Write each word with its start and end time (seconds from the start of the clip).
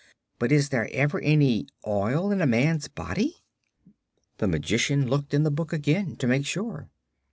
"But 0.39 0.51
is 0.51 0.69
there 0.69 0.89
ever 0.91 1.19
any 1.19 1.67
oil 1.85 2.31
in 2.31 2.41
a 2.41 2.47
man's 2.47 2.87
body?" 2.87 3.43
The 4.39 4.47
Magician 4.47 5.07
looked 5.07 5.31
in 5.31 5.43
the 5.43 5.51
book 5.51 5.71
again, 5.71 6.15
to 6.15 6.25
make 6.25 6.47
sure. 6.47 6.89